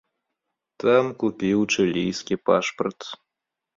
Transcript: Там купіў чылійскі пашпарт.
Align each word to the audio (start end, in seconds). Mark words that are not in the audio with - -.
Там 0.83 1.11
купіў 1.23 1.59
чылійскі 1.75 2.41
пашпарт. 2.51 2.99